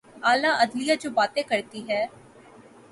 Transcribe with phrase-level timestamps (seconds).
[0.29, 2.05] اعلی عدلیہ جو باتیں کرتی ہے۔